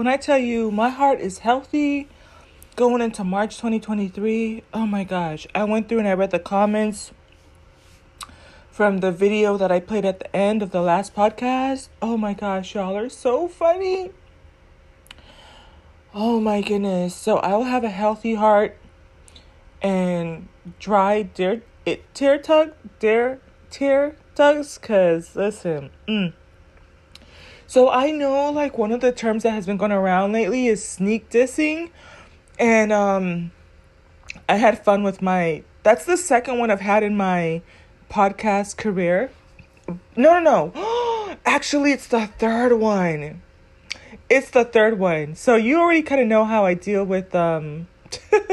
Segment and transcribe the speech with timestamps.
[0.00, 2.08] when I tell you my heart is healthy
[2.74, 5.46] going into March 2023, oh my gosh.
[5.54, 7.12] I went through and I read the comments
[8.70, 11.90] from the video that I played at the end of the last podcast.
[12.00, 14.10] Oh my gosh, y'all are so funny.
[16.14, 17.14] Oh my goodness.
[17.14, 18.78] So I will have a healthy heart
[19.82, 20.48] and
[20.78, 23.38] dry dear it tear tug dear
[23.68, 26.32] tear tugs cause listen mm.
[27.70, 30.84] So i know like one of the terms that has been going around lately is
[30.84, 31.90] sneak dissing.
[32.58, 33.52] And um
[34.48, 37.62] i had fun with my that's the second one i've had in my
[38.10, 39.30] podcast career.
[40.16, 41.36] No no no.
[41.46, 43.40] Actually it's the third one.
[44.28, 45.36] It's the third one.
[45.36, 47.86] So you already kind of know how i deal with um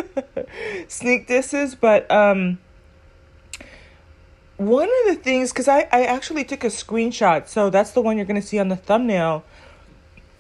[0.88, 2.60] sneak disses, but um,
[4.58, 8.18] one of the things, because I, I actually took a screenshot, so that's the one
[8.18, 9.44] you're going to see on the thumbnail,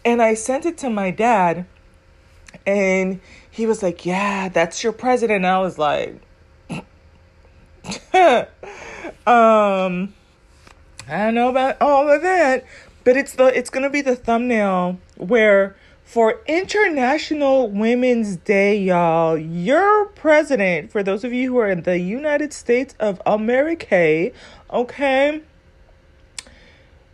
[0.04, 1.66] and I sent it to my dad,
[2.66, 5.46] and he was like, Yeah, that's your president.
[5.46, 6.22] I was like,
[6.70, 6.84] um,
[11.08, 12.66] I don't know about all of that,
[13.04, 15.76] but it's the it's gonna be the thumbnail where
[16.08, 19.38] for International Women's Day, y'all.
[19.38, 24.32] Your president, for those of you who are in the United States of America,
[24.72, 25.42] okay,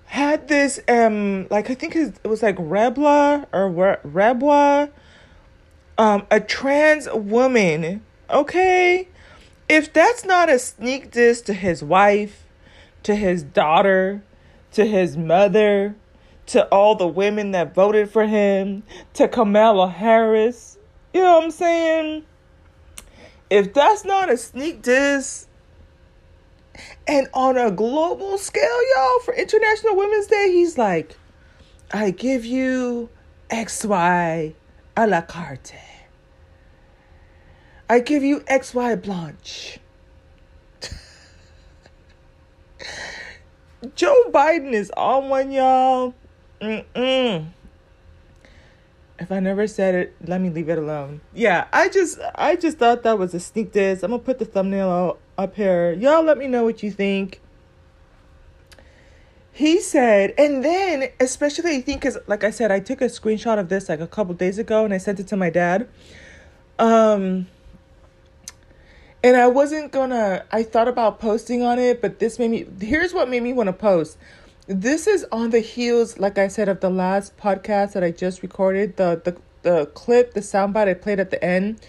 [0.05, 4.91] had this um like I think it was like Rebla or Rebwa,
[5.97, 9.07] um, a trans woman, okay.
[9.67, 12.43] If that's not a sneak diss to his wife,
[13.01, 14.21] to his daughter,
[14.73, 15.95] to his mother,
[16.47, 20.77] to all the women that voted for him, to Kamala Harris.
[21.13, 22.23] You know what I'm saying?
[23.49, 25.47] If that's not a sneak diss,
[27.07, 31.17] and on a global scale, y'all, for International Women's Day, he's like,
[31.91, 33.09] I give you
[33.49, 34.53] XY
[34.97, 35.75] a la carte.
[37.89, 39.79] I give you XY Blanche.
[43.95, 46.15] Joe Biden is on one, y'all.
[46.63, 47.47] Mm-mm.
[49.19, 51.19] If I never said it, let me leave it alone.
[51.33, 54.01] Yeah, I just I just thought that was a sneak diss.
[54.01, 55.91] I'm gonna put the thumbnail up here.
[55.91, 57.41] Y'all let me know what you think.
[59.51, 63.59] He said, and then especially I think because like I said, I took a screenshot
[63.59, 65.87] of this like a couple days ago and I sent it to my dad.
[66.79, 67.47] Um
[69.21, 73.13] and I wasn't gonna I thought about posting on it, but this made me here's
[73.13, 74.17] what made me want to post
[74.67, 78.41] this is on the heels, like I said, of the last podcast that I just
[78.41, 78.97] recorded.
[78.97, 81.79] The the the clip, the soundbite I played at the end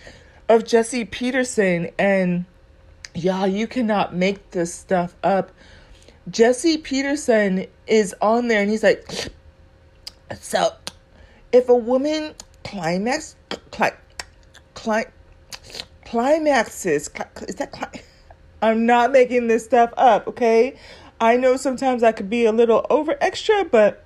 [0.48, 2.44] of Jesse Peterson, and
[3.14, 5.50] y'all, you cannot make this stuff up.
[6.30, 9.30] Jesse Peterson is on there, and he's like,
[10.38, 10.72] so
[11.52, 13.36] if a woman climax
[13.70, 13.90] cli-
[14.74, 15.04] cli-
[16.04, 17.10] climaxes,
[17.46, 18.02] is that
[18.62, 20.76] I'm not making this stuff up, okay?
[21.20, 24.04] I know sometimes I could be a little over extra, but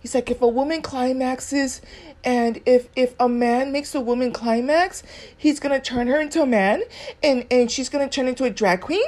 [0.00, 1.80] he's like, if a woman climaxes
[2.24, 5.02] and if if a man makes a woman climax
[5.36, 6.82] he's gonna turn her into a man
[7.22, 9.02] and and she's gonna turn into a drag queen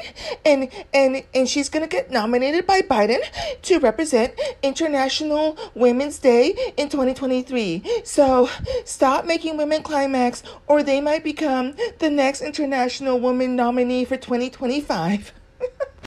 [0.44, 3.20] and and and she's gonna get nominated by biden
[3.62, 8.48] to represent international women's day in 2023 so
[8.84, 15.32] stop making women climax or they might become the next international woman nominee for 2025